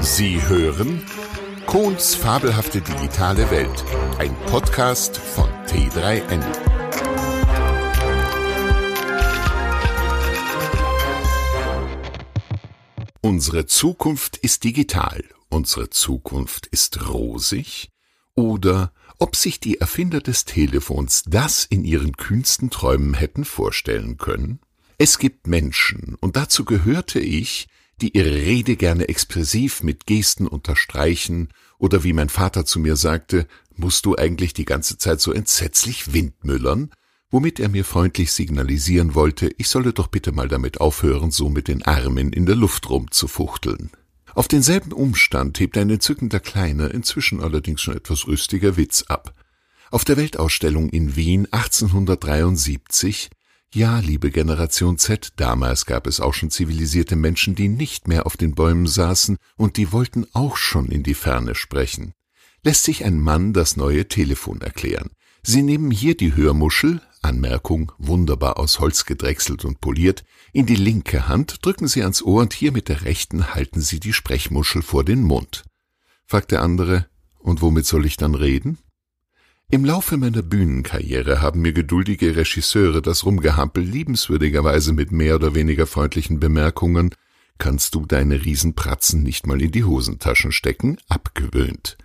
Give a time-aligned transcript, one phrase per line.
[0.00, 1.02] Sie hören
[1.66, 3.84] Kohns fabelhafte digitale Welt,
[4.18, 6.42] ein Podcast von T3N.
[13.20, 17.90] Unsere Zukunft ist digital, unsere Zukunft ist rosig
[18.34, 24.60] oder ob sich die Erfinder des Telefons das in ihren kühnsten Träumen hätten vorstellen können?
[24.96, 27.68] Es gibt Menschen, und dazu gehörte ich,
[28.00, 33.46] die ihre Rede gerne expressiv mit Gesten unterstreichen, oder wie mein Vater zu mir sagte,
[33.76, 36.90] musst du eigentlich die ganze Zeit so entsetzlich windmüllern,
[37.30, 41.68] womit er mir freundlich signalisieren wollte, ich solle doch bitte mal damit aufhören, so mit
[41.68, 43.90] den Armen in der Luft rumzufuchteln.
[44.34, 49.34] Auf denselben Umstand hebt ein entzückender kleiner, inzwischen allerdings schon etwas rüstiger Witz ab.
[49.90, 53.30] Auf der Weltausstellung in Wien 1873
[53.74, 58.38] ja, liebe Generation Z, damals gab es auch schon zivilisierte Menschen, die nicht mehr auf
[58.38, 62.14] den Bäumen saßen und die wollten auch schon in die Ferne sprechen.
[62.62, 65.10] Lässt sich ein Mann das neue Telefon erklären.
[65.42, 71.28] Sie nehmen hier die Hörmuschel, Anmerkung, wunderbar aus Holz gedrechselt und poliert, in die linke
[71.28, 75.04] Hand, drücken Sie ans Ohr und hier mit der rechten halten Sie die Sprechmuschel vor
[75.04, 75.64] den Mund.
[76.24, 77.06] Fragt der andere,
[77.38, 78.78] und womit soll ich dann reden?
[79.70, 85.86] Im Laufe meiner Bühnenkarriere haben mir geduldige Regisseure das Rumgehampel liebenswürdigerweise mit mehr oder weniger
[85.86, 87.14] freundlichen Bemerkungen
[87.58, 90.96] Kannst du deine Riesenpratzen nicht mal in die Hosentaschen stecken?
[91.08, 91.98] abgewöhnt.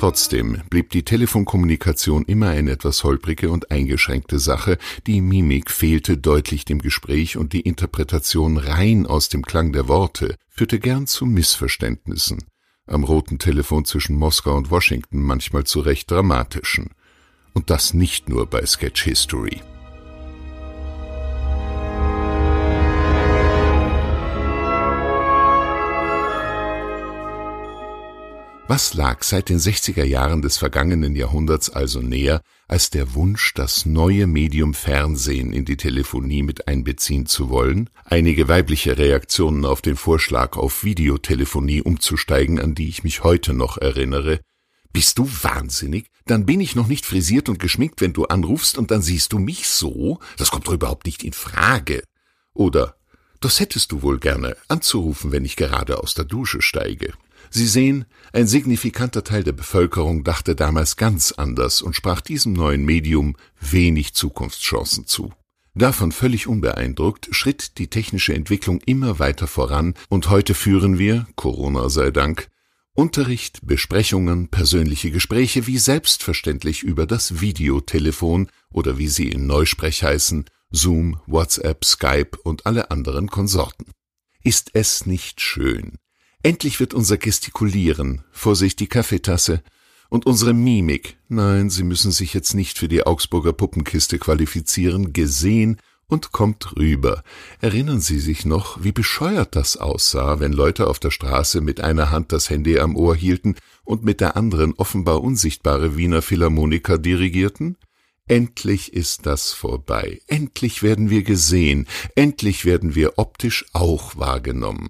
[0.00, 6.64] Trotzdem blieb die Telefonkommunikation immer eine etwas holprige und eingeschränkte Sache, die Mimik fehlte deutlich
[6.64, 12.44] dem Gespräch und die Interpretation rein aus dem Klang der Worte führte gern zu Missverständnissen,
[12.86, 16.92] am roten Telefon zwischen Moskau und Washington manchmal zu recht dramatischen.
[17.52, 19.60] Und das nicht nur bei Sketch History.
[28.70, 33.84] Was lag seit den 60er Jahren des vergangenen Jahrhunderts also näher, als der Wunsch, das
[33.84, 37.90] neue Medium Fernsehen in die Telefonie mit einbeziehen zu wollen?
[38.04, 43.76] Einige weibliche Reaktionen auf den Vorschlag, auf Videotelefonie umzusteigen, an die ich mich heute noch
[43.76, 44.38] erinnere.
[44.92, 46.06] Bist du wahnsinnig?
[46.26, 49.40] Dann bin ich noch nicht frisiert und geschminkt, wenn du anrufst, und dann siehst du
[49.40, 50.20] mich so?
[50.36, 52.04] Das kommt doch überhaupt nicht in Frage.
[52.54, 52.94] Oder
[53.40, 57.14] das hättest du wohl gerne, anzurufen, wenn ich gerade aus der Dusche steige.
[57.50, 62.84] Sie sehen, ein signifikanter Teil der Bevölkerung dachte damals ganz anders und sprach diesem neuen
[62.84, 65.32] Medium wenig Zukunftschancen zu.
[65.74, 71.88] Davon völlig unbeeindruckt schritt die technische Entwicklung immer weiter voran und heute führen wir, Corona
[71.88, 72.48] sei Dank,
[72.92, 80.44] Unterricht, Besprechungen, persönliche Gespräche wie selbstverständlich über das Videotelefon oder wie sie in Neusprech heißen,
[80.70, 83.86] Zoom, WhatsApp, Skype und alle anderen Konsorten.
[84.42, 85.98] Ist es nicht schön,
[86.42, 89.62] Endlich wird unser Gestikulieren, Vorsicht die Kaffeetasse,
[90.08, 95.76] und unsere Mimik, nein, Sie müssen sich jetzt nicht für die Augsburger Puppenkiste qualifizieren, gesehen
[96.08, 97.22] und kommt rüber.
[97.60, 102.10] Erinnern Sie sich noch, wie bescheuert das aussah, wenn Leute auf der Straße mit einer
[102.10, 107.76] Hand das Handy am Ohr hielten und mit der anderen offenbar unsichtbare Wiener Philharmoniker dirigierten?
[108.26, 110.20] Endlich ist das vorbei.
[110.26, 111.86] Endlich werden wir gesehen.
[112.14, 114.88] Endlich werden wir optisch auch wahrgenommen.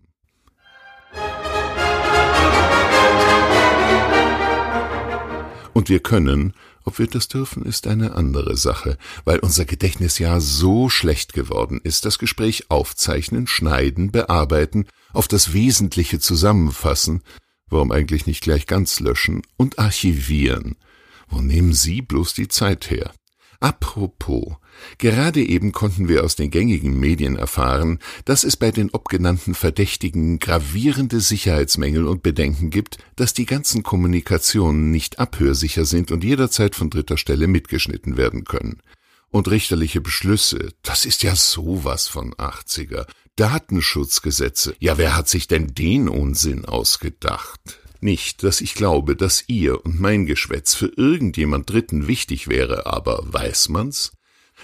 [5.73, 6.55] Und wir können,
[6.85, 11.81] ob wir das dürfen, ist eine andere Sache, weil unser Gedächtnis ja so schlecht geworden
[11.83, 17.23] ist, das Gespräch aufzeichnen, schneiden, bearbeiten, auf das Wesentliche zusammenfassen,
[17.69, 20.77] warum eigentlich nicht gleich ganz löschen und archivieren.
[21.29, 23.13] Wo nehmen Sie bloß die Zeit her?
[23.61, 24.55] Apropos,
[24.97, 30.39] gerade eben konnten wir aus den gängigen Medien erfahren, dass es bei den obgenannten Verdächtigen
[30.39, 36.89] gravierende Sicherheitsmängel und Bedenken gibt, dass die ganzen Kommunikationen nicht abhörsicher sind und jederzeit von
[36.89, 38.81] dritter Stelle mitgeschnitten werden können.
[39.29, 43.07] Und richterliche Beschlüsse, das ist ja sowas von 80er.
[43.37, 47.79] Datenschutzgesetze, ja wer hat sich denn den Unsinn ausgedacht?
[48.01, 53.21] Nicht, dass ich glaube, dass ihr und mein Geschwätz für irgendjemand Dritten wichtig wäre, aber
[53.25, 54.13] weiß man's?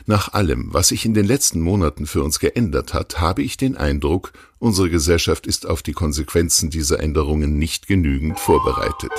[0.04, 3.76] Nach allem, was sich in den letzten Monaten für uns geändert hat, habe ich den
[3.76, 9.12] Eindruck, unsere Gesellschaft ist auf die Konsequenzen dieser Änderungen nicht genügend vorbereitet.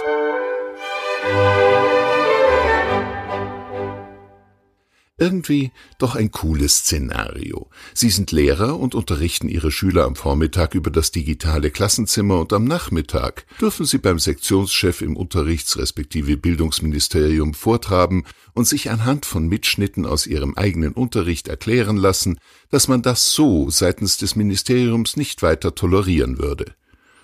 [5.19, 7.71] Irgendwie doch ein cooles Szenario.
[7.95, 12.65] Sie sind Lehrer und unterrichten ihre Schüler am Vormittag über das digitale Klassenzimmer und am
[12.65, 20.05] Nachmittag dürfen sie beim Sektionschef im Unterrichts respektive Bildungsministerium vortraben und sich anhand von Mitschnitten
[20.05, 22.39] aus ihrem eigenen Unterricht erklären lassen,
[22.69, 26.75] dass man das so seitens des Ministeriums nicht weiter tolerieren würde.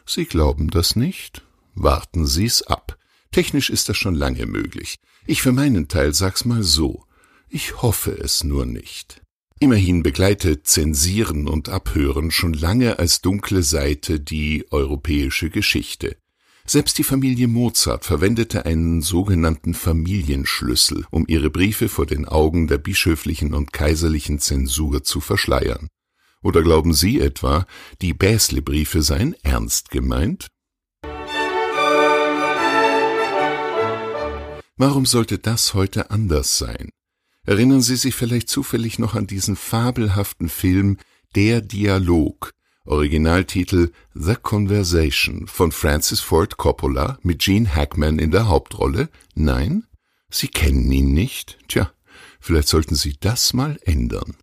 [0.08, 1.44] Sie glauben das nicht?
[1.76, 2.98] Warten Sie's ab.
[3.32, 4.98] Technisch ist das schon lange möglich.
[5.28, 7.06] Ich für meinen Teil sag's mal so.
[7.56, 9.22] Ich hoffe es nur nicht.
[9.60, 16.18] Immerhin begleitet Zensieren und Abhören schon lange als dunkle Seite die europäische Geschichte.
[16.66, 22.80] Selbst die Familie Mozart verwendete einen sogenannten Familienschlüssel, um ihre Briefe vor den Augen der
[22.80, 25.90] bischöflichen und kaiserlichen Zensur zu verschleiern.
[26.42, 27.68] Oder glauben Sie etwa,
[28.02, 30.48] die Bäsle-Briefe seien ernst gemeint?
[34.76, 36.90] Warum sollte das heute anders sein?
[37.46, 40.98] Erinnern Sie sich vielleicht zufällig noch an diesen fabelhaften Film
[41.36, 42.52] Der Dialog,
[42.86, 49.10] Originaltitel The Conversation von Francis Ford Coppola mit Gene Hackman in der Hauptrolle?
[49.36, 49.86] Nein?
[50.30, 51.60] Sie kennen ihn nicht?
[51.68, 51.92] Tja,
[52.40, 54.38] vielleicht sollten Sie das mal ändern.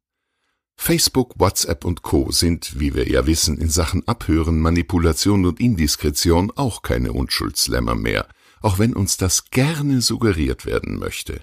[0.76, 2.31] Facebook, WhatsApp und Co.
[2.31, 8.29] sind, wie wir ja wissen, in Sachen Abhören, Manipulation und Indiskretion auch keine Unschuldslämmer mehr,
[8.61, 11.43] auch wenn uns das gerne suggeriert werden möchte.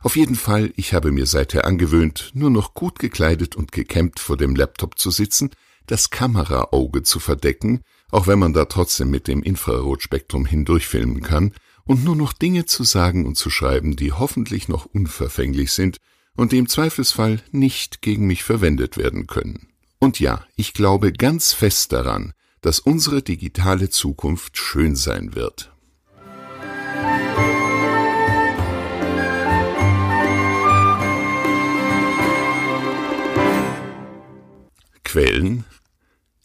[0.00, 4.36] Auf jeden Fall, ich habe mir seither angewöhnt, nur noch gut gekleidet und gekämmt vor
[4.36, 5.50] dem Laptop zu sitzen,
[5.86, 11.52] das Kameraauge zu verdecken, auch wenn man da trotzdem mit dem Infrarotspektrum hindurchfilmen kann,
[11.84, 15.96] und nur noch Dinge zu sagen und zu schreiben, die hoffentlich noch unverfänglich sind
[16.36, 19.68] und die im Zweifelsfall nicht gegen mich verwendet werden können.
[19.98, 25.72] Und ja, ich glaube ganz fest daran, dass unsere digitale Zukunft schön sein wird.
[35.18, 35.64] Quellen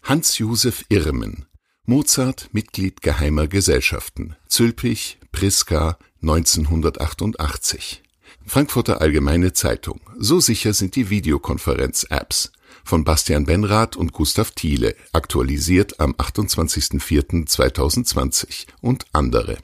[0.02, 1.46] Hans-Josef Irmen
[1.86, 8.02] Mozart, Mitglied geheimer Gesellschaften Zülpich, Priska 1988
[8.44, 10.00] Frankfurter Allgemeine Zeitung.
[10.18, 12.50] So sicher sind die Videokonferenz-Apps.
[12.82, 19.58] Von Bastian Benrath und Gustav Thiele, aktualisiert am 28.04.2020 und andere.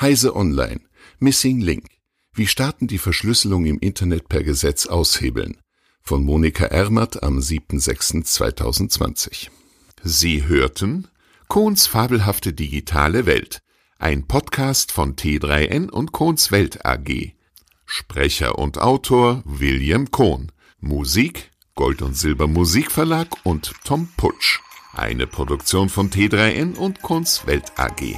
[0.00, 0.80] Heise Online.
[1.20, 1.86] Missing Link.
[2.34, 5.58] Wie starten die Verschlüsselung im Internet per Gesetz aushebeln
[6.06, 9.48] von Monika Ermert am 7.6.2020.
[10.04, 11.08] Sie hörten
[11.48, 13.58] Kohns fabelhafte digitale Welt,
[13.98, 17.32] ein Podcast von T3N und Kohns Welt AG.
[17.86, 20.52] Sprecher und Autor William Kohn.
[20.80, 24.60] Musik Gold und Silber Musikverlag und Tom Putsch.
[24.92, 28.14] Eine Produktion von T3N und Kohns Welt AG.